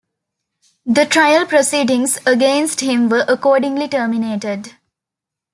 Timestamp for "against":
2.25-2.79